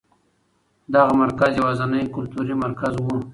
[0.93, 3.05] دغه مرکز یوازېنی کلتوري مرکز و.